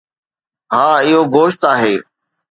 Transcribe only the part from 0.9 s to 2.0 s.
اهو گوشت آهي